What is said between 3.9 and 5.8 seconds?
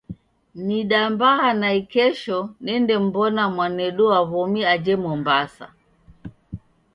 wa w'omi aje Mwambasa.